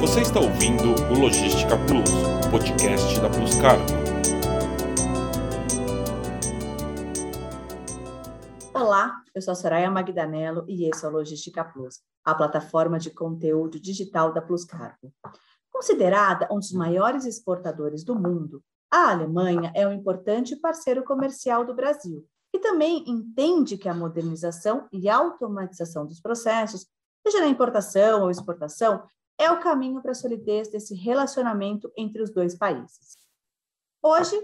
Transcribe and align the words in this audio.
Você 0.00 0.20
está 0.20 0.38
ouvindo 0.38 0.94
o 1.10 1.18
Logística 1.18 1.74
Plus, 1.86 2.10
podcast 2.50 3.18
da 3.18 3.30
Plus 3.30 3.54
Cargo. 3.56 3.84
Olá, 8.74 9.22
eu 9.34 9.40
sou 9.40 9.52
a 9.52 9.54
Soraya 9.54 9.90
Magdanello 9.90 10.66
e 10.68 10.86
esse 10.88 11.04
é 11.04 11.08
o 11.08 11.12
Logística 11.12 11.64
Plus, 11.64 12.00
a 12.22 12.34
plataforma 12.34 12.98
de 12.98 13.10
conteúdo 13.10 13.80
digital 13.80 14.34
da 14.34 14.42
Plus 14.42 14.66
Cargo. 14.66 15.10
Considerada 15.72 16.46
um 16.50 16.58
dos 16.58 16.72
maiores 16.72 17.24
exportadores 17.24 18.04
do 18.04 18.14
mundo, 18.14 18.62
a 18.90 19.10
Alemanha 19.10 19.72
é 19.74 19.88
um 19.88 19.92
importante 19.92 20.54
parceiro 20.56 21.04
comercial 21.04 21.64
do 21.64 21.74
Brasil 21.74 22.22
e 22.54 22.58
também 22.58 23.02
entende 23.08 23.78
que 23.78 23.88
a 23.88 23.94
modernização 23.94 24.86
e 24.92 25.08
automatização 25.08 26.06
dos 26.06 26.20
processos, 26.20 26.86
seja 27.26 27.40
na 27.40 27.48
importação 27.48 28.22
ou 28.22 28.30
exportação, 28.30 29.02
é 29.38 29.50
o 29.50 29.60
caminho 29.60 30.00
para 30.00 30.12
a 30.12 30.14
solidez 30.14 30.68
desse 30.68 30.94
relacionamento 30.94 31.90
entre 31.96 32.22
os 32.22 32.30
dois 32.30 32.56
países. 32.56 33.16
Hoje, 34.02 34.36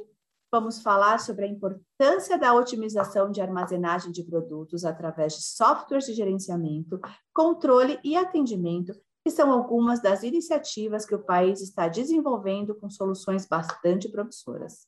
vamos 0.50 0.82
falar 0.82 1.18
sobre 1.18 1.46
a 1.46 1.48
importância 1.48 2.36
da 2.36 2.52
otimização 2.52 3.30
de 3.30 3.40
armazenagem 3.40 4.12
de 4.12 4.22
produtos 4.22 4.84
através 4.84 5.34
de 5.34 5.42
softwares 5.42 6.04
de 6.04 6.12
gerenciamento, 6.12 7.00
controle 7.32 7.98
e 8.04 8.16
atendimento, 8.16 8.92
que 9.24 9.30
são 9.30 9.50
algumas 9.50 10.02
das 10.02 10.22
iniciativas 10.22 11.06
que 11.06 11.14
o 11.14 11.22
país 11.22 11.60
está 11.60 11.88
desenvolvendo 11.88 12.74
com 12.74 12.90
soluções 12.90 13.46
bastante 13.46 14.10
promissoras. 14.10 14.86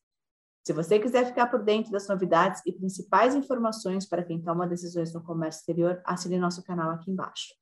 Se 0.67 0.73
você 0.73 0.99
quiser 0.99 1.27
ficar 1.27 1.47
por 1.47 1.63
dentro 1.63 1.93
das 1.93 2.09
novidades 2.09 2.63
e 2.67 2.73
principais 2.73 3.35
informações 3.35 4.07
para 4.07 4.25
quem 4.25 4.43
toma 4.43 4.67
decisões 4.67 5.13
no 5.15 5.23
comércio 5.23 5.61
exterior, 5.61 6.01
assine 6.05 6.39
nosso 6.39 6.65
canal 6.65 6.91
aqui 6.91 7.11
embaixo. 7.11 7.55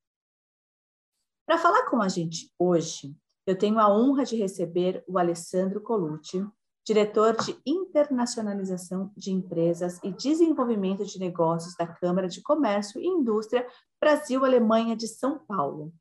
Para 1.46 1.58
falar 1.58 1.88
com 1.90 2.00
a 2.00 2.08
gente 2.08 2.52
hoje, 2.58 3.14
eu 3.46 3.58
tenho 3.58 3.78
a 3.78 3.88
honra 3.88 4.24
de 4.24 4.36
receber 4.36 5.02
o 5.06 5.18
Alessandro 5.18 5.80
Colucci, 5.80 6.46
diretor 6.84 7.36
de 7.36 7.56
internacionalização 7.66 9.12
de 9.16 9.30
empresas 9.30 9.98
e 10.02 10.12
desenvolvimento 10.12 11.04
de 11.04 11.18
negócios 11.18 11.76
da 11.76 11.86
Câmara 11.86 12.28
de 12.28 12.40
Comércio 12.40 13.00
e 13.00 13.06
Indústria 13.06 13.66
Brasil-Alemanha 14.00 14.96
de 14.96 15.08
São 15.08 15.38
Paulo. 15.38 15.92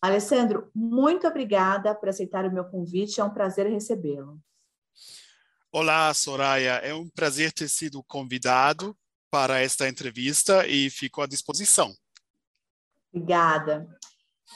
Alessandro, 0.00 0.70
muito 0.74 1.26
obrigada 1.26 1.94
por 1.94 2.08
aceitar 2.08 2.44
o 2.44 2.52
meu 2.52 2.64
convite, 2.64 3.20
é 3.20 3.24
um 3.24 3.30
prazer 3.30 3.66
recebê-lo. 3.70 4.38
Olá, 5.70 6.12
Soraya. 6.12 6.72
É 6.82 6.92
um 6.92 7.08
prazer 7.08 7.50
ter 7.50 7.68
sido 7.68 8.02
convidado 8.02 8.94
para 9.30 9.60
esta 9.60 9.88
entrevista 9.88 10.66
e 10.66 10.90
fico 10.90 11.22
à 11.22 11.26
disposição. 11.26 11.94
Obrigada. 13.10 13.88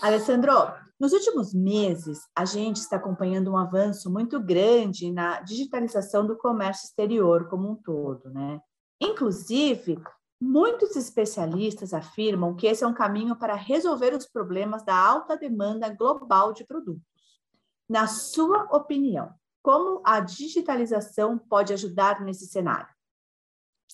Alessandro, 0.01 0.53
nos 0.99 1.13
últimos 1.13 1.53
meses, 1.55 2.21
a 2.35 2.45
gente 2.45 2.77
está 2.77 2.97
acompanhando 2.97 3.51
um 3.51 3.57
avanço 3.57 4.11
muito 4.11 4.41
grande 4.41 5.11
na 5.11 5.41
digitalização 5.41 6.27
do 6.27 6.37
comércio 6.37 6.87
exterior 6.87 7.49
como 7.49 7.71
um 7.71 7.75
todo, 7.75 8.31
né? 8.31 8.61
Inclusive, 9.01 9.99
muitos 10.41 10.97
especialistas 10.97 11.93
afirmam 11.93 12.55
que 12.55 12.67
esse 12.67 12.85
é 12.85 12.87
um 12.87 12.95
caminho 12.95 13.37
para 13.37 13.55
resolver 13.55 14.15
os 14.15 14.27
problemas 14.27 14.85
da 14.85 14.95
alta 14.95 15.37
demanda 15.37 15.89
global 15.89 16.53
de 16.53 16.65
produtos. 16.65 17.03
Na 17.89 18.07
sua 18.07 18.65
opinião, 18.75 19.33
como 19.63 20.03
a 20.05 20.21
digitalização 20.21 21.39
pode 21.39 21.73
ajudar 21.73 22.21
nesse 22.21 22.47
cenário? 22.47 22.89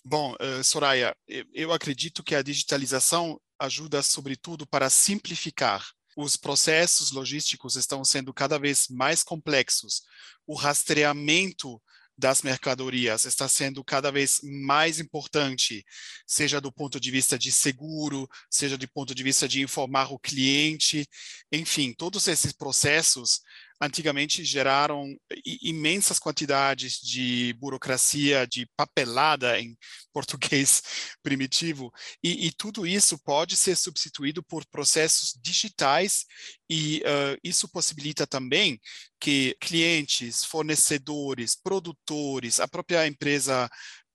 Bom, 0.05 0.35
uh, 0.35 0.65
Soraya, 0.65 1.15
eu 1.53 1.73
acredito 1.73 2.23
que 2.23 2.35
a 2.35 2.43
digitalização 2.43 3.41
ajuda, 3.65 4.03
sobretudo, 4.03 4.67
para 4.67 4.91
simplificar. 4.91 5.87
Os 6.17 6.37
processos 6.37 7.11
logísticos 7.11 7.77
estão 7.77 8.05
sendo 8.05 8.35
cada 8.35 8.59
vez 8.59 8.89
mais 8.89 9.23
complexos. 9.23 10.03
O 10.47 10.55
rastreamento 10.55 11.81
das 12.17 12.43
mercadorias 12.43 13.25
está 13.25 13.49
sendo 13.49 13.83
cada 13.83 14.13
vez 14.13 14.41
mais 14.43 15.01
importante, 15.01 15.85
seja 16.27 16.61
do 16.61 16.71
ponto 16.71 17.01
de 17.01 17.11
vista 17.11 17.39
de 17.39 17.51
seguro, 17.51 18.29
seja 18.51 18.77
do 18.77 18.87
ponto 18.93 19.15
de 19.15 19.23
vista 19.23 19.49
de 19.49 19.63
informar 19.63 20.13
o 20.13 20.19
cliente, 20.19 21.09
enfim, 21.51 21.93
todos 21.93 22.29
esses 22.29 22.53
processos 22.53 23.41
antigamente 23.83 24.45
geraram 24.45 25.13
imensas 25.61 26.21
quantidades 26.21 27.01
de 27.01 27.53
burocracia, 27.59 28.47
de 28.47 28.65
papelada 28.77 29.59
em 29.61 29.77
português 30.15 30.83
primitivo, 31.23 31.93
e, 32.23 32.47
e 32.47 32.53
tudo 32.53 32.87
isso 32.87 33.19
pode 33.19 33.57
ser 33.57 33.77
substituído 33.77 34.43
por 34.43 34.65
processos 34.67 35.37
digitais, 35.43 36.25
e 36.71 36.99
uh, 36.99 37.39
isso 37.43 37.69
possibilita 37.69 38.25
também 38.25 38.81
que 39.21 39.57
clientes, 39.61 40.45
fornecedores, 40.45 41.57
produtores, 41.57 42.61
a 42.61 42.69
própria 42.69 43.07
empresa 43.07 43.69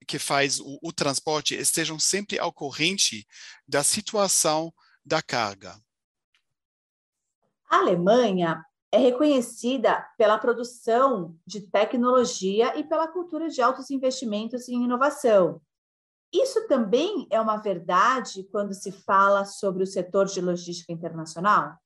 que 0.08 0.18
faz 0.18 0.60
o, 0.60 0.80
o 0.82 0.94
transporte 0.94 1.56
estejam 1.56 2.00
sempre 2.00 2.40
ao 2.40 2.54
corrente 2.54 3.28
da 3.68 3.84
situação 3.84 4.74
da 5.06 5.22
carga. 5.22 5.78
A 7.70 7.78
Alemanha 7.80 8.64
é 8.92 8.98
reconhecida 8.98 10.06
pela 10.18 10.38
produção 10.38 11.38
de 11.46 11.62
tecnologia 11.62 12.78
e 12.78 12.84
pela 12.84 13.08
cultura 13.08 13.50
de 13.50 13.62
altos 13.62 13.90
investimentos 13.90 14.70
em 14.70 14.84
inovação. 14.84 15.62
Isso 16.34 16.68
também 16.68 17.28
é 17.30 17.40
uma 17.40 17.58
verdade 17.58 18.44
quando 18.52 18.74
se 18.74 18.92
fala 18.92 19.46
sobre 19.46 19.84
o 19.84 19.88
setor 19.88 20.26
de 20.26 20.42
logística 20.42 20.92
internacional? 20.92 21.78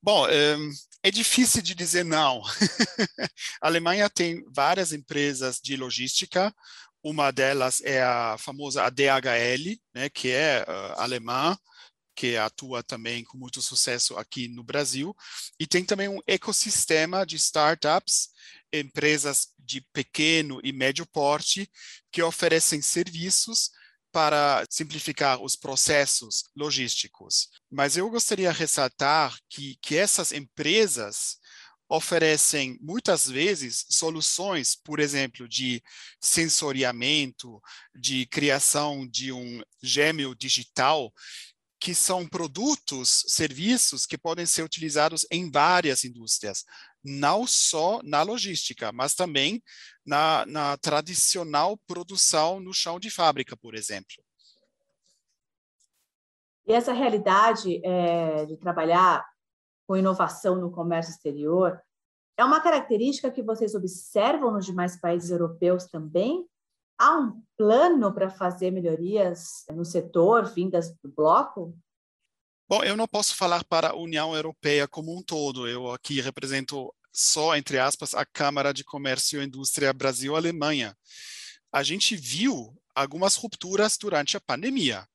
Bom, 0.00 0.26
é, 0.28 0.56
é 1.02 1.10
difícil 1.10 1.62
de 1.62 1.74
dizer 1.74 2.04
não. 2.04 2.42
a 3.62 3.66
Alemanha 3.66 4.10
tem 4.10 4.44
várias 4.52 4.92
empresas 4.92 5.60
de 5.62 5.76
logística. 5.76 6.52
Uma 7.04 7.30
delas 7.30 7.80
é 7.82 8.02
a 8.02 8.36
famosa 8.38 8.84
ADHL, 8.84 9.78
né, 9.94 10.08
que 10.08 10.30
é 10.30 10.64
uh, 10.66 11.00
alemã, 11.00 11.56
que 12.14 12.36
atua 12.36 12.82
também 12.82 13.24
com 13.24 13.38
muito 13.38 13.62
sucesso 13.62 14.16
aqui 14.16 14.48
no 14.48 14.62
Brasil, 14.62 15.14
e 15.58 15.66
tem 15.66 15.84
também 15.84 16.08
um 16.08 16.20
ecossistema 16.26 17.24
de 17.24 17.36
startups, 17.36 18.28
empresas 18.72 19.48
de 19.58 19.80
pequeno 19.92 20.60
e 20.62 20.72
médio 20.72 21.06
porte, 21.06 21.70
que 22.10 22.22
oferecem 22.22 22.80
serviços 22.82 23.70
para 24.12 24.64
simplificar 24.68 25.42
os 25.42 25.56
processos 25.56 26.44
logísticos. 26.54 27.48
Mas 27.70 27.96
eu 27.96 28.10
gostaria 28.10 28.52
de 28.52 28.58
ressaltar 28.58 29.36
que, 29.48 29.76
que 29.80 29.96
essas 29.96 30.32
empresas 30.32 31.38
oferecem 31.88 32.78
muitas 32.80 33.28
vezes 33.28 33.84
soluções, 33.90 34.74
por 34.74 34.98
exemplo, 34.98 35.46
de 35.46 35.82
sensoriamento, 36.20 37.60
de 37.94 38.24
criação 38.26 39.06
de 39.06 39.30
um 39.30 39.62
gêmeo 39.82 40.34
digital, 40.34 41.12
que 41.82 41.96
são 41.96 42.28
produtos, 42.28 43.24
serviços 43.26 44.06
que 44.06 44.16
podem 44.16 44.46
ser 44.46 44.62
utilizados 44.62 45.26
em 45.32 45.50
várias 45.50 46.04
indústrias, 46.04 46.64
não 47.02 47.44
só 47.44 48.00
na 48.04 48.22
logística, 48.22 48.92
mas 48.92 49.16
também 49.16 49.60
na, 50.06 50.46
na 50.46 50.76
tradicional 50.76 51.76
produção 51.76 52.60
no 52.60 52.72
chão 52.72 53.00
de 53.00 53.10
fábrica, 53.10 53.56
por 53.56 53.74
exemplo. 53.74 54.14
E 56.68 56.72
essa 56.72 56.92
realidade 56.92 57.84
é, 57.84 58.46
de 58.46 58.56
trabalhar 58.56 59.26
com 59.84 59.96
inovação 59.96 60.54
no 60.54 60.70
comércio 60.70 61.10
exterior 61.10 61.82
é 62.36 62.44
uma 62.44 62.60
característica 62.60 63.28
que 63.28 63.42
vocês 63.42 63.74
observam 63.74 64.52
nos 64.52 64.66
demais 64.66 65.00
países 65.00 65.30
europeus 65.30 65.86
também? 65.86 66.46
Há 66.98 67.18
um 67.18 67.42
plano 67.56 68.12
para 68.12 68.30
fazer 68.30 68.70
melhorias 68.70 69.64
no 69.72 69.84
setor 69.84 70.46
vindas 70.52 70.94
do 71.02 71.10
bloco? 71.10 71.76
Bom, 72.68 72.82
eu 72.82 72.96
não 72.96 73.06
posso 73.06 73.34
falar 73.34 73.64
para 73.64 73.90
a 73.90 73.96
União 73.96 74.34
Europeia 74.34 74.88
como 74.88 75.16
um 75.16 75.22
todo. 75.22 75.68
Eu 75.68 75.90
aqui 75.92 76.20
represento 76.20 76.92
só, 77.12 77.56
entre 77.56 77.78
aspas, 77.78 78.14
a 78.14 78.24
Câmara 78.24 78.72
de 78.72 78.84
Comércio 78.84 79.42
e 79.42 79.44
Indústria 79.44 79.92
Brasil-Alemanha. 79.92 80.96
A 81.70 81.82
gente 81.82 82.16
viu 82.16 82.74
algumas 82.94 83.36
rupturas 83.36 83.96
durante 83.98 84.36
a 84.36 84.40
pandemia. 84.40 85.06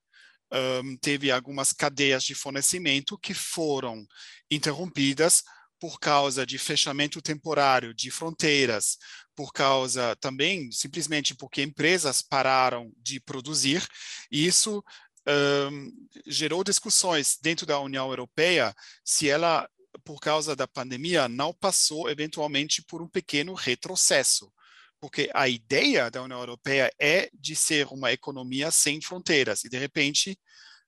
Um, 0.52 0.96
teve 0.98 1.32
algumas 1.32 1.74
cadeias 1.74 2.24
de 2.24 2.34
fornecimento 2.34 3.18
que 3.18 3.34
foram 3.34 4.06
interrompidas 4.50 5.44
por 5.80 6.00
causa 6.00 6.46
de 6.46 6.58
fechamento 6.58 7.22
temporário 7.22 7.94
de 7.94 8.10
fronteiras, 8.10 8.98
por 9.36 9.54
causa 9.54 10.16
também 10.16 10.72
simplesmente 10.72 11.36
porque 11.36 11.62
empresas 11.62 12.22
pararam 12.22 12.92
de 12.98 13.20
produzir, 13.20 13.88
e 14.32 14.46
isso 14.46 14.84
um, 15.28 15.92
gerou 16.26 16.64
discussões 16.64 17.38
dentro 17.42 17.66
da 17.66 17.80
União 17.80 18.10
Europeia 18.10 18.74
se 19.04 19.30
ela, 19.30 19.70
por 20.04 20.20
causa 20.20 20.56
da 20.56 20.68
pandemia, 20.68 21.28
não 21.28 21.54
passou 21.54 22.10
eventualmente 22.10 22.82
por 22.82 23.02
um 23.02 23.08
pequeno 23.08 23.54
retrocesso. 23.54 24.52
Porque 25.00 25.30
a 25.36 25.48
ideia 25.48 26.10
da 26.10 26.24
União 26.24 26.40
Europeia 26.40 26.92
é 27.00 27.30
de 27.32 27.56
ser 27.56 27.86
uma 27.92 28.12
economia 28.12 28.72
sem 28.72 29.00
fronteiras, 29.00 29.64
e 29.64 29.70
de 29.70 29.78
repente, 29.78 30.40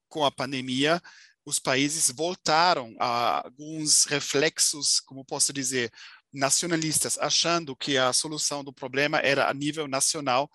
com 0.08 0.26
a 0.26 0.32
pandemia, 0.32 1.00
os 1.46 1.60
países 1.60 2.12
voltaram 2.12 2.96
a 3.00 3.46
alguns 3.46 4.06
reflexos, 4.06 5.00
como 5.00 5.26
posso 5.26 5.52
dizer, 5.52 5.92
nacionalistas, 6.32 7.18
achando 7.18 7.76
que 7.76 7.98
a 7.98 8.14
solução 8.14 8.64
do 8.64 8.74
problema 8.74 9.18
era 9.20 9.50
a 9.50 9.54
nível 9.54 9.88
nacional, 9.88 10.50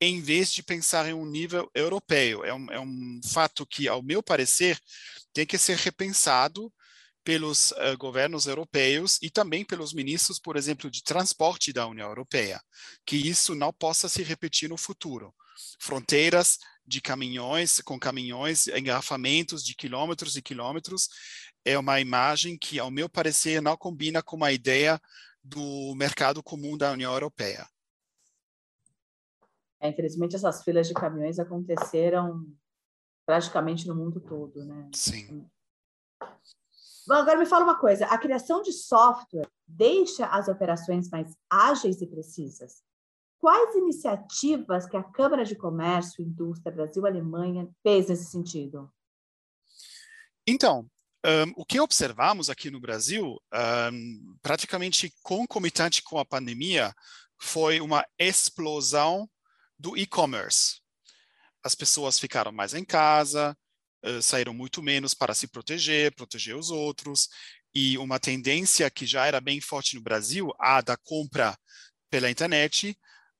em 0.00 0.20
vez 0.20 0.52
de 0.52 0.62
pensar 0.62 1.08
em 1.08 1.14
um 1.14 1.26
nível 1.26 1.70
europeu. 1.74 2.44
É 2.44 2.52
um, 2.52 2.70
é 2.70 2.80
um 2.80 3.20
fato 3.32 3.66
que, 3.66 3.88
ao 3.88 4.02
meu 4.02 4.22
parecer, 4.22 4.78
tem 5.32 5.46
que 5.46 5.58
ser 5.58 5.76
repensado 5.78 6.72
pelos 7.24 7.72
uh, 7.72 7.96
governos 7.98 8.46
europeus 8.46 9.18
e 9.20 9.28
também 9.28 9.64
pelos 9.64 9.92
ministros, 9.92 10.38
por 10.38 10.56
exemplo, 10.56 10.88
de 10.88 11.02
transporte 11.02 11.72
da 11.72 11.86
União 11.86 12.08
Europeia, 12.08 12.62
que 13.04 13.16
isso 13.16 13.52
não 13.52 13.72
possa 13.72 14.08
se 14.08 14.22
repetir 14.22 14.68
no 14.68 14.76
futuro. 14.76 15.34
Fronteiras 15.78 16.58
de 16.86 17.00
caminhões, 17.00 17.80
com 17.80 17.98
caminhões, 17.98 18.68
engarrafamentos 18.68 19.64
de 19.64 19.74
quilômetros 19.74 20.36
e 20.36 20.42
quilômetros, 20.42 21.08
é 21.64 21.78
uma 21.78 22.00
imagem 22.00 22.56
que, 22.56 22.78
ao 22.78 22.90
meu 22.90 23.08
parecer, 23.08 23.60
não 23.60 23.76
combina 23.76 24.22
com 24.22 24.42
a 24.44 24.52
ideia 24.52 25.00
do 25.42 25.94
mercado 25.96 26.42
comum 26.42 26.76
da 26.76 26.92
União 26.92 27.12
Europeia. 27.12 27.66
É, 29.80 29.88
infelizmente, 29.88 30.36
essas 30.36 30.62
filas 30.62 30.88
de 30.88 30.94
caminhões 30.94 31.38
aconteceram 31.38 32.46
praticamente 33.26 33.86
no 33.86 33.94
mundo 33.94 34.20
todo, 34.20 34.64
né? 34.64 34.88
Sim. 34.94 35.48
Bom, 37.06 37.14
agora 37.14 37.38
me 37.38 37.46
fala 37.46 37.64
uma 37.64 37.78
coisa: 37.78 38.06
a 38.06 38.18
criação 38.18 38.62
de 38.62 38.72
software 38.72 39.48
deixa 39.66 40.26
as 40.26 40.48
operações 40.48 41.08
mais 41.08 41.36
ágeis 41.50 42.00
e 42.00 42.06
precisas? 42.06 42.82
Quais 43.38 43.74
iniciativas 43.74 44.86
que 44.86 44.96
a 44.96 45.02
Câmara 45.02 45.44
de 45.44 45.54
Comércio, 45.54 46.24
Indústria 46.24 46.72
Brasil-Alemanha 46.72 47.68
fez 47.82 48.08
nesse 48.08 48.30
sentido? 48.30 48.90
Então, 50.46 50.88
um, 51.24 51.52
o 51.56 51.64
que 51.64 51.80
observamos 51.80 52.48
aqui 52.48 52.70
no 52.70 52.80
Brasil, 52.80 53.36
um, 53.92 54.36
praticamente 54.40 55.12
concomitante 55.22 56.02
com 56.02 56.18
a 56.18 56.24
pandemia, 56.24 56.94
foi 57.38 57.80
uma 57.80 58.06
explosão 58.18 59.28
do 59.78 59.96
e-commerce. 59.96 60.80
As 61.62 61.74
pessoas 61.74 62.18
ficaram 62.18 62.52
mais 62.52 62.74
em 62.74 62.84
casa, 62.84 63.56
uh, 64.04 64.22
saíram 64.22 64.54
muito 64.54 64.80
menos 64.82 65.14
para 65.14 65.34
se 65.34 65.48
proteger, 65.48 66.14
proteger 66.14 66.56
os 66.56 66.70
outros, 66.70 67.28
e 67.74 67.98
uma 67.98 68.18
tendência 68.18 68.90
que 68.90 69.04
já 69.04 69.26
era 69.26 69.40
bem 69.40 69.60
forte 69.60 69.96
no 69.96 70.02
Brasil, 70.02 70.50
a 70.58 70.80
da 70.80 70.96
compra 70.96 71.58
pela 72.08 72.30
internet, 72.30 72.96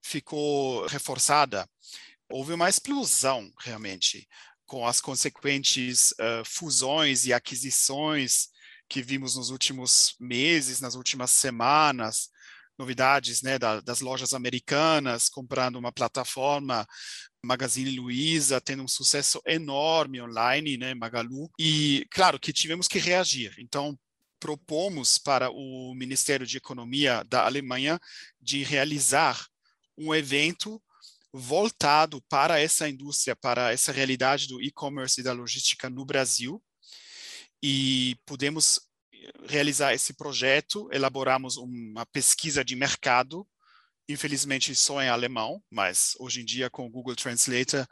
ficou 0.06 0.86
reforçada. 0.86 1.68
Houve 2.28 2.52
uma 2.52 2.68
explosão, 2.68 3.52
realmente, 3.58 4.26
com 4.64 4.86
as 4.86 5.00
consequentes 5.00 6.12
uh, 6.12 6.44
fusões 6.44 7.26
e 7.26 7.32
aquisições 7.32 8.48
que 8.88 9.02
vimos 9.02 9.36
nos 9.36 9.50
últimos 9.50 10.14
meses, 10.20 10.80
nas 10.80 10.94
últimas 10.94 11.32
semanas, 11.32 12.28
novidades 12.78 13.42
né, 13.42 13.58
da, 13.58 13.80
das 13.80 14.00
lojas 14.00 14.32
americanas, 14.32 15.28
comprando 15.28 15.76
uma 15.76 15.92
plataforma, 15.92 16.86
Magazine 17.44 17.96
Luiza, 17.96 18.60
tendo 18.60 18.82
um 18.82 18.88
sucesso 18.88 19.40
enorme 19.46 20.20
online, 20.20 20.76
né, 20.76 20.94
Magalu, 20.94 21.50
e 21.58 22.06
claro 22.10 22.38
que 22.38 22.52
tivemos 22.52 22.86
que 22.86 22.98
reagir. 22.98 23.54
Então, 23.58 23.98
propomos 24.38 25.18
para 25.18 25.50
o 25.50 25.94
Ministério 25.96 26.46
de 26.46 26.58
Economia 26.58 27.24
da 27.24 27.44
Alemanha 27.44 27.98
de 28.40 28.62
realizar 28.62 29.46
um 29.96 30.14
evento 30.14 30.82
voltado 31.32 32.22
para 32.28 32.58
essa 32.60 32.88
indústria, 32.88 33.36
para 33.36 33.72
essa 33.72 33.92
realidade 33.92 34.48
do 34.48 34.62
e-commerce 34.62 35.20
e 35.20 35.24
da 35.24 35.32
logística 35.32 35.90
no 35.90 36.04
Brasil. 36.04 36.62
E 37.62 38.16
pudemos 38.24 38.80
realizar 39.48 39.92
esse 39.92 40.14
projeto, 40.14 40.88
elaboramos 40.92 41.56
uma 41.56 42.06
pesquisa 42.06 42.64
de 42.64 42.76
mercado, 42.76 43.46
infelizmente 44.08 44.74
só 44.74 45.02
em 45.02 45.08
alemão, 45.08 45.62
mas 45.70 46.14
hoje 46.18 46.42
em 46.42 46.44
dia 46.44 46.70
com 46.70 46.86
o 46.86 46.90
Google 46.90 47.16
Translator 47.16 47.86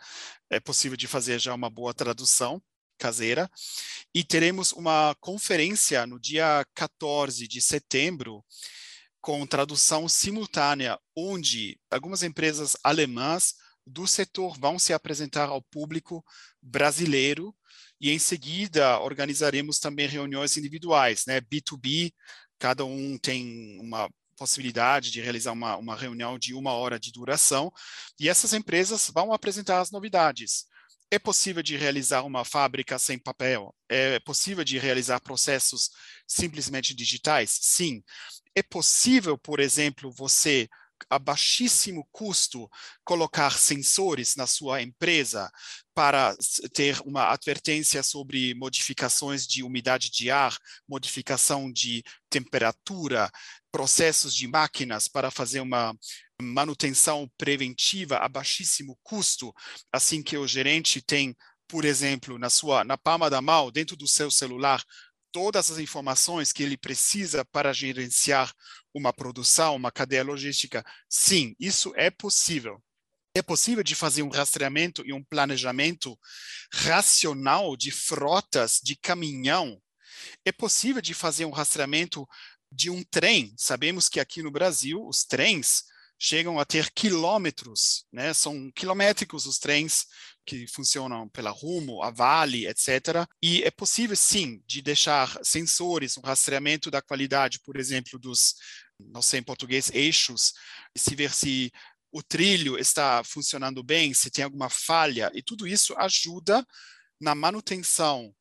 é 0.48 0.60
possível 0.60 0.96
de 0.96 1.08
fazer 1.08 1.38
já 1.40 1.52
uma 1.54 1.68
boa 1.68 1.92
tradução 1.92 2.62
caseira. 2.98 3.50
E 4.14 4.22
teremos 4.22 4.72
uma 4.72 5.14
conferência 5.20 6.06
no 6.06 6.18
dia 6.18 6.64
14 6.74 7.48
de 7.48 7.60
setembro 7.60 8.44
com 9.25 9.47
tradução 9.47 10.06
simultânea, 10.06 11.00
onde 11.17 11.81
algumas 11.91 12.23
empresas 12.23 12.76
alemãs 12.85 13.55
do 13.87 14.06
setor 14.06 14.59
vão 14.59 14.79
se 14.79 14.93
apresentar 14.93 15.49
ao 15.49 15.62
público 15.62 16.23
brasileiro 16.61 17.56
e 17.99 18.11
em 18.11 18.19
seguida 18.19 19.00
organizaremos 19.00 19.79
também 19.79 20.06
reuniões 20.06 20.59
individuais, 20.59 21.25
né, 21.26 21.41
B2B, 21.41 22.12
cada 22.59 22.85
um 22.85 23.17
tem 23.17 23.81
uma 23.81 24.11
possibilidade 24.37 25.11
de 25.11 25.23
realizar 25.23 25.53
uma, 25.53 25.75
uma 25.79 25.97
reunião 25.97 26.38
de 26.38 26.53
uma 26.53 26.73
hora 26.73 27.00
de 27.00 27.11
duração 27.11 27.73
e 28.21 28.29
essas 28.29 28.53
empresas 28.53 29.11
vão 29.15 29.32
apresentar 29.32 29.81
as 29.81 29.91
novidades. 29.91 30.67
É 31.14 31.19
possível 31.20 31.62
de 31.62 31.76
realizar 31.76 32.22
uma 32.22 32.44
fábrica 32.44 32.99
sem 32.99 33.16
papel? 33.16 33.72
É 33.88 34.19
possível 34.19 34.64
de 34.64 34.78
realizar 34.78 35.20
processos 35.20 35.88
simplesmente 36.26 36.93
digitais? 36.93 37.56
Sim. 37.62 38.02
É 38.52 38.64
possível, 38.64 39.38
por 39.38 39.61
exemplo, 39.61 40.11
você 40.11 40.69
a 41.08 41.16
baixíssimo 41.16 42.05
custo 42.11 42.69
colocar 43.05 43.52
sensores 43.56 44.34
na 44.34 44.44
sua 44.49 44.82
empresa 44.82 45.49
para 45.94 46.34
ter 46.72 47.00
uma 47.05 47.31
advertência 47.32 48.02
sobre 48.02 48.52
modificações 48.55 49.46
de 49.46 49.62
umidade 49.62 50.11
de 50.11 50.32
ar, 50.32 50.56
modificação 50.88 51.70
de 51.70 52.02
temperatura, 52.28 53.31
processos 53.70 54.34
de 54.34 54.49
máquinas 54.49 55.06
para 55.06 55.31
fazer 55.31 55.61
uma 55.61 55.96
manutenção 56.42 57.31
preventiva 57.38 58.19
a 58.19 58.28
baixíssimo 58.28 58.98
custo, 59.02 59.52
assim 59.92 60.22
que 60.22 60.36
o 60.36 60.46
gerente 60.46 61.00
tem, 61.00 61.36
por 61.69 61.84
exemplo, 61.84 62.38
na 62.38 62.50
sua 62.50 62.84
na 62.84 62.98
palma 62.98 63.31
da 63.31 63.40
mão, 63.40 63.70
dentro 63.70 63.96
do 63.96 64.08
seu 64.08 64.31
celular, 64.31 64.82
todas 65.32 65.70
as 65.70 65.78
informações 65.78 66.52
que 66.52 66.62
ele 66.62 66.76
precisa 66.76 67.44
para 67.44 67.72
gerenciar 67.72 68.52
uma 68.92 69.12
produção, 69.12 69.75
uma 69.75 69.90
cadeia 69.90 70.22
logística. 70.22 70.84
Sim, 71.08 71.54
isso 71.58 71.92
é 71.96 72.10
possível. 72.10 72.82
É 73.37 73.42
possível 73.42 73.82
de 73.82 73.96
fazer 73.96 74.22
um 74.22 74.28
rastreamento 74.28 75.02
e 75.04 75.12
um 75.12 75.25
planejamento 75.25 76.16
racional 76.72 77.76
de 77.76 77.90
frotas 77.90 78.80
de 78.80 78.94
caminhão. 78.94 79.80
É 80.44 80.52
possível 80.52 81.02
de 81.02 81.12
fazer 81.12 81.44
um 81.44 81.50
rastreamento 81.50 82.25
de 82.70 82.90
um 82.90 83.02
trem. 83.02 83.52
Sabemos 83.56 84.09
que 84.09 84.20
aqui 84.20 84.40
no 84.40 84.52
Brasil 84.52 85.04
os 85.04 85.25
trens 85.25 85.82
chegam 86.18 86.59
a 86.59 86.64
ter 86.64 86.90
quilômetros, 86.92 88.06
né? 88.12 88.33
São 88.33 88.71
quilométricos 88.73 89.47
os 89.47 89.59
trens 89.59 90.06
que 90.47 90.66
funcionam 90.66 91.28
pela 91.28 91.50
Rumo, 91.50 92.02
a 92.02 92.11
Vale, 92.11 92.66
etc. 92.66 93.26
E 93.42 93.62
é 93.62 93.71
possível, 93.71 94.16
sim, 94.16 94.62
de 94.66 94.83
deixar 94.83 95.38
sensores, 95.42 96.16
um 96.16 96.21
rastreamento 96.21 96.90
da 96.90 97.00
qualidade, 97.00 97.61
por 97.61 97.76
exemplo, 97.76 98.18
dos, 98.18 98.54
não 98.99 99.23
sei 99.23 99.40
em 99.40 99.44
português, 99.44 99.90
eixos, 99.92 100.52
se 100.97 101.14
ver 101.14 101.33
se 101.33 101.73
o 102.12 102.23
trilho 102.23 102.78
está 102.78 103.25
funcionando 103.25 103.83
bem, 103.83 104.14
se 104.14 104.30
tem 104.30 104.44
alguma 104.44 104.68
falha, 104.68 105.30
e 105.35 105.42
tudo 105.42 105.66
isso 105.66 105.94
ajuda 105.97 106.64
na 107.21 107.35
manutenção 107.35 108.33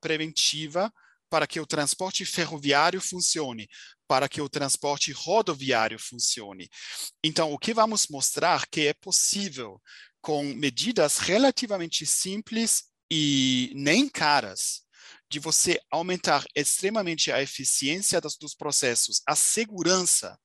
preventiva 0.00 0.92
para 1.30 1.46
que 1.46 1.60
o 1.60 1.66
transporte 1.66 2.24
ferroviário 2.26 3.00
funcione, 3.00 3.68
para 4.08 4.28
que 4.28 4.40
o 4.40 4.48
transporte 4.48 5.12
rodoviário 5.12 5.98
funcione. 5.98 6.68
Então, 7.22 7.52
o 7.52 7.58
que 7.58 7.72
vamos 7.72 8.08
mostrar 8.08 8.66
que 8.66 8.88
é 8.88 8.92
possível 8.92 9.80
com 10.20 10.42
medidas 10.54 11.18
relativamente 11.18 12.04
simples 12.04 12.84
e 13.10 13.72
nem 13.74 14.08
caras, 14.08 14.82
de 15.30 15.38
você 15.38 15.80
aumentar 15.90 16.44
extremamente 16.54 17.30
a 17.30 17.40
eficiência 17.40 18.20
das, 18.20 18.36
dos 18.36 18.54
processos, 18.54 19.22
a 19.26 19.36
segurança 19.36 20.36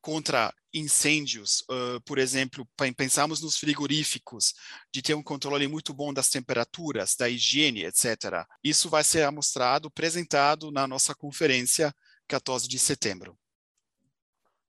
contra 0.00 0.52
incêndios, 0.78 1.62
uh, 1.70 2.00
por 2.04 2.18
exemplo, 2.18 2.68
pensamos 2.96 3.40
nos 3.40 3.56
frigoríficos, 3.56 4.54
de 4.92 5.00
ter 5.02 5.14
um 5.14 5.22
controle 5.22 5.66
muito 5.66 5.94
bom 5.94 6.12
das 6.12 6.28
temperaturas, 6.28 7.16
da 7.16 7.28
higiene, 7.28 7.84
etc. 7.84 8.46
Isso 8.62 8.88
vai 8.88 9.02
ser 9.02 9.30
mostrado, 9.30 9.88
apresentado 9.88 10.70
na 10.70 10.86
nossa 10.86 11.14
conferência 11.14 11.94
14 12.28 12.68
de 12.68 12.78
setembro. 12.78 13.38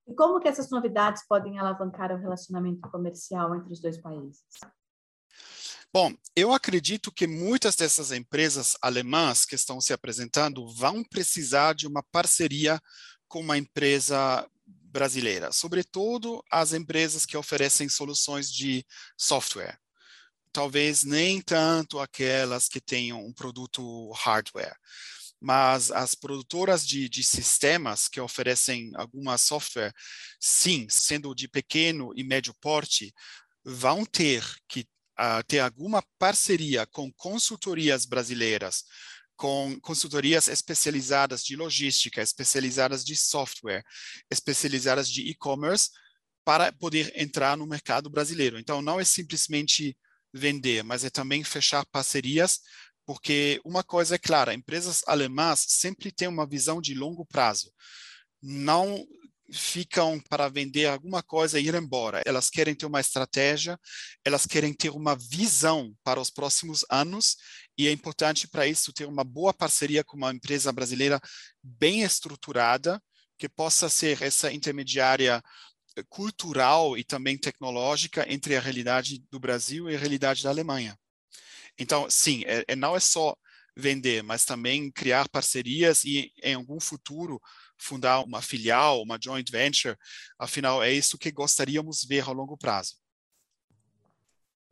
E 0.08 0.16
como 0.16 0.40
que 0.40 0.48
essas 0.48 0.70
novidades 0.70 1.28
podem 1.28 1.60
alavancar 1.60 2.14
o 2.14 2.18
relacionamento 2.18 2.90
comercial 2.90 3.54
entre 3.56 3.74
os 3.74 3.82
dois 3.82 4.00
países? 4.00 4.42
Bom, 5.94 6.14
eu 6.36 6.54
acredito 6.54 7.12
que 7.12 7.28
muitas 7.28 7.76
dessas 7.76 8.12
empresas 8.12 8.78
alemãs 8.82 9.46
que 9.46 9.56
estão 9.56 9.82
se 9.82 9.94
apresentando 9.94 10.68
vão 10.74 11.04
precisar 11.04 11.74
de 11.74 11.88
uma 11.88 12.04
parceria 12.12 12.80
com 13.28 13.42
uma 13.42 13.58
empresa 13.58 14.48
brasileira, 14.98 15.52
sobretudo 15.52 16.44
as 16.52 16.74
empresas 16.74 17.24
que 17.24 17.38
oferecem 17.38 17.88
soluções 17.88 18.52
de 18.52 18.84
software. 19.16 19.78
talvez 20.52 21.04
nem 21.04 21.40
tanto 21.40 22.00
aquelas 22.00 22.68
que 22.68 22.82
tenham 22.82 23.24
um 23.24 23.32
produto 23.32 24.12
hardware 24.14 24.76
mas 25.40 25.92
as 25.92 26.16
produtoras 26.16 26.84
de, 26.84 27.08
de, 27.08 27.24
sistemas 27.24 28.08
que 28.08 28.20
oferecem 28.20 28.92
alguma 28.96 29.38
software, 29.38 29.94
sim, 30.40 30.88
sendo 30.90 31.36
de 31.36 31.48
pequeno 31.48 32.12
e 32.16 32.24
médio 32.24 32.56
porte, 32.60 33.14
vão 33.64 34.04
ter 34.04 34.44
que 34.68 34.82
uh, 35.20 35.44
ter 35.48 35.60
alguma 35.60 36.04
parceria 36.18 36.88
com 36.88 37.12
consultorias 37.14 38.04
brasileiras, 38.06 38.84
com 39.38 39.80
consultorias 39.82 40.48
especializadas 40.48 41.44
de 41.44 41.56
logística, 41.56 42.22
especializadas 42.22 43.06
de 43.06 43.16
software, 43.16 43.84
especializadas 44.30 45.10
de 45.10 45.22
e-commerce, 45.30 45.90
para 46.44 46.72
poder 46.72 47.12
entrar 47.16 47.56
no 47.56 47.68
mercado 47.68 48.10
brasileiro. 48.10 48.58
Então, 48.58 48.82
não 48.82 49.00
é 49.00 49.06
simplesmente 49.06 49.98
vender, 50.34 50.84
mas 50.84 51.06
é 51.06 51.10
também 51.10 51.44
fechar 51.44 51.86
parcerias 51.86 52.60
porque 53.08 53.62
uma 53.64 53.84
coisa 53.84 54.16
é 54.16 54.18
clara, 54.18 54.54
empresas 54.54 55.02
alemãs 55.08 55.66
sempre 55.70 56.12
têm 56.12 56.28
uma 56.28 56.46
visão 56.46 56.82
de 56.82 56.94
longo 56.94 57.26
prazo. 57.26 57.72
Não 58.42 59.08
ficam 59.50 60.20
para 60.30 60.50
vender 60.50 60.88
alguma 60.88 61.24
coisa 61.24 61.58
e 61.58 61.68
ir 61.68 61.76
embora. 61.76 62.22
Elas 62.26 62.50
querem 62.50 62.76
ter 62.76 62.86
uma 62.86 63.00
estratégia, 63.00 63.80
elas 64.26 64.46
querem 64.46 64.74
ter 64.74 64.90
uma 64.90 65.16
visão 65.16 65.96
para 66.04 66.20
os 66.20 66.30
próximos 66.30 66.86
anos 66.90 67.38
e 67.78 67.88
é 67.88 67.92
importante 67.92 68.48
para 68.48 68.66
isso 68.66 68.92
ter 68.92 69.06
uma 69.06 69.24
boa 69.24 69.54
parceria 69.54 70.04
com 70.04 70.18
uma 70.18 70.32
empresa 70.32 70.72
brasileira 70.72 71.22
bem 71.62 72.02
estruturada 72.02 73.02
que 73.38 73.48
possa 73.48 73.88
ser 73.88 74.22
essa 74.22 74.52
intermediária 74.52 75.44
cultural 76.10 76.98
e 76.98 77.04
também 77.04 77.38
tecnológica 77.38 78.26
entre 78.32 78.56
a 78.56 78.62
realidade 78.62 79.24
do 79.32 79.40
Brasil 79.40 79.90
e 79.90 79.96
a 79.96 80.00
realidade 80.00 80.44
da 80.44 80.50
Alemanha. 80.50 80.98
Então, 81.78 82.10
sim, 82.10 82.44
é, 82.46 82.64
é, 82.68 82.76
não 82.76 82.96
é 82.96 83.00
só 83.00 83.36
vender, 83.76 84.24
mas 84.24 84.44
também 84.44 84.92
criar 84.92 85.30
parcerias 85.30 86.04
e, 86.04 86.34
em 86.42 86.56
algum 86.56 86.80
futuro, 86.80 87.40
fundar 87.78 88.22
uma 88.22 88.42
filial, 88.42 89.02
uma 89.04 89.20
joint 89.22 89.50
venture. 89.52 89.96
Afinal, 90.40 90.84
é 90.84 90.92
isso 90.92 91.18
que 91.18 91.32
gostaríamos 91.32 92.04
ver 92.04 92.28
ao 92.28 92.34
longo 92.34 92.58
prazo. 92.58 92.96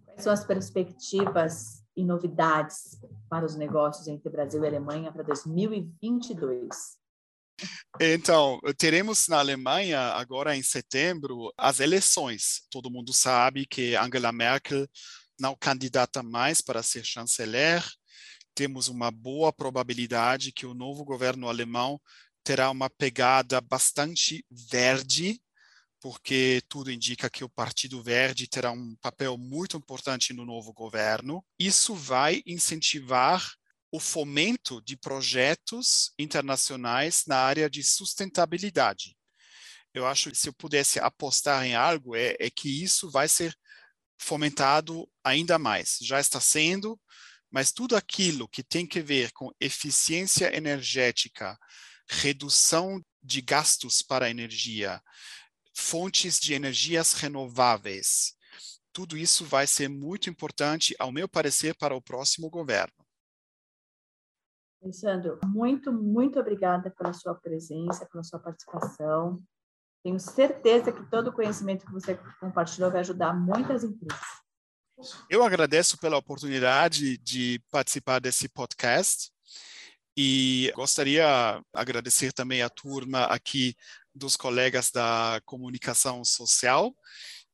Quais 0.03 0.23
são 0.23 0.33
as 0.33 0.43
perspectivas 0.43 1.84
e 1.95 2.03
novidades 2.03 2.99
para 3.29 3.45
os 3.45 3.55
negócios 3.55 4.07
entre 4.07 4.29
Brasil 4.29 4.63
e 4.63 4.67
Alemanha 4.67 5.11
para 5.11 5.23
2022? 5.23 6.97
Então, 7.99 8.59
teremos 8.77 9.27
na 9.27 9.39
Alemanha, 9.39 9.99
agora 9.99 10.55
em 10.55 10.63
setembro, 10.63 11.53
as 11.57 11.79
eleições. 11.79 12.63
Todo 12.69 12.91
mundo 12.91 13.13
sabe 13.13 13.65
que 13.65 13.95
Angela 13.95 14.31
Merkel 14.31 14.85
não 15.39 15.55
candidata 15.55 16.21
mais 16.21 16.61
para 16.61 16.83
ser 16.83 17.05
chanceler, 17.05 17.83
temos 18.55 18.87
uma 18.87 19.11
boa 19.11 19.51
probabilidade 19.51 20.53
que 20.53 20.65
o 20.65 20.73
novo 20.73 21.03
governo 21.03 21.49
alemão 21.49 21.99
terá 22.41 22.71
uma 22.71 22.89
pegada 22.89 23.59
bastante 23.59 24.45
verde, 24.49 25.41
porque 26.05 26.61
tudo 26.69 26.91
indica 26.91 27.31
que 27.31 27.43
o 27.43 27.49
Partido 27.49 27.99
Verde 28.03 28.47
terá 28.47 28.69
um 28.69 28.95
papel 28.97 29.35
muito 29.39 29.75
importante 29.75 30.33
no 30.33 30.45
novo 30.45 30.71
governo. 30.71 31.43
Isso 31.57 31.95
vai 31.95 32.43
incentivar 32.45 33.43
o 33.91 33.99
fomento 33.99 34.79
de 34.83 34.95
projetos 34.95 36.13
internacionais 36.19 37.23
na 37.25 37.39
área 37.39 37.67
de 37.67 37.81
sustentabilidade. 37.81 39.17
Eu 39.95 40.05
acho 40.05 40.29
que 40.29 40.37
se 40.37 40.47
eu 40.47 40.53
pudesse 40.53 40.99
apostar 40.99 41.65
em 41.65 41.73
algo, 41.73 42.15
é, 42.15 42.35
é 42.39 42.51
que 42.51 42.83
isso 42.83 43.09
vai 43.09 43.27
ser 43.27 43.51
fomentado 44.15 45.09
ainda 45.23 45.57
mais. 45.57 45.97
Já 46.03 46.19
está 46.19 46.39
sendo, 46.39 47.01
mas 47.49 47.71
tudo 47.71 47.95
aquilo 47.95 48.47
que 48.47 48.61
tem 48.61 48.85
que 48.85 49.01
ver 49.01 49.31
com 49.31 49.49
eficiência 49.59 50.55
energética, 50.55 51.57
redução 52.07 53.03
de 53.23 53.41
gastos 53.41 54.03
para 54.03 54.29
energia, 54.29 55.01
fontes 55.75 56.39
de 56.39 56.53
energias 56.53 57.13
renováveis, 57.13 58.35
tudo 58.93 59.17
isso 59.17 59.43
vai 59.43 59.67
ser 59.67 59.89
muito 59.89 60.29
importante, 60.29 60.95
ao 60.97 61.11
meu 61.11 61.27
parecer, 61.27 61.75
para 61.75 61.93
o 61.93 62.01
próximo 62.01 62.49
governo. 62.49 62.93
Alessandro, 64.81 65.39
muito, 65.45 65.91
muito 65.91 66.39
obrigada 66.39 66.89
pela 66.91 67.11
sua 67.11 67.35
presença, 67.35 68.05
pela 68.05 68.23
sua 68.23 68.39
participação. 68.39 69.43
Tenho 70.01 70.19
certeza 70.19 70.91
que 70.91 71.03
todo 71.09 71.27
o 71.27 71.33
conhecimento 71.33 71.85
que 71.85 71.91
você 71.91 72.17
compartilhou 72.39 72.91
vai 72.91 73.01
ajudar 73.01 73.33
muitas 73.33 73.83
empresas. 73.83 74.21
Eu 75.29 75.43
agradeço 75.43 75.97
pela 75.97 76.17
oportunidade 76.17 77.17
de 77.17 77.61
participar 77.69 78.19
desse 78.19 78.47
podcast 78.47 79.29
e 80.15 80.71
gostaria 80.73 81.59
de 81.59 81.65
agradecer 81.73 82.31
também 82.31 82.61
a 82.61 82.69
turma 82.69 83.25
aqui 83.25 83.75
dos 84.15 84.37
colegas 84.37 84.89
da 84.91 85.41
comunicação 85.45 86.23
social 86.23 86.95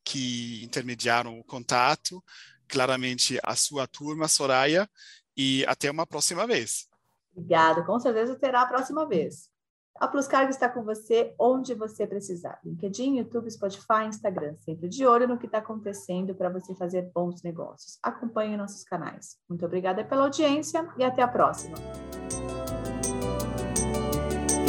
que 0.04 0.64
intermediaram 0.64 1.40
o 1.40 1.44
contato, 1.44 2.24
claramente 2.68 3.40
a 3.44 3.56
sua 3.56 3.88
turma, 3.88 4.28
Soraya, 4.28 4.90
e 5.36 5.66
até 5.68 5.90
uma 5.90 6.06
próxima 6.06 6.46
vez. 6.48 6.88
Obrigada, 7.36 7.84
com 7.84 8.00
certeza 8.00 8.36
terá 8.36 8.62
a 8.62 8.68
próxima 8.68 9.08
vez. 9.08 9.50
A 10.00 10.08
Pluscargo 10.08 10.50
está 10.50 10.68
com 10.68 10.84
você 10.84 11.36
onde 11.38 11.76
você 11.76 12.08
precisar. 12.08 12.60
LinkedIn, 12.66 13.18
YouTube, 13.18 13.52
Spotify, 13.52 14.06
Instagram. 14.08 14.56
Sempre 14.58 14.90
de 14.90 15.06
olho 15.06 15.28
no 15.28 15.38
que 15.38 15.46
está 15.46 15.60
acontecendo 15.60 16.34
para 16.34 16.50
você 16.50 16.74
fazer 16.74 17.12
bons 17.14 17.44
negócios. 17.44 18.00
Acompanhe 18.02 18.58
nossos 18.58 18.84
canais. 18.84 19.38
Muito 19.48 19.66
obrigada 19.66 20.04
pela 20.04 20.24
audiência 20.24 20.90
e 20.98 21.04
até 21.04 21.22
a 21.22 21.28
próxima. 21.28 21.76